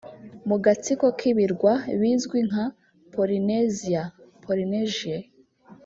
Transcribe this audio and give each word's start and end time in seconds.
mu 0.47 0.57
gatsiko 0.65 1.05
k’ibirwa 1.17 1.73
bizwi 1.99 2.39
nka 2.49 2.65
Polinesia/Polinesie 3.15 5.17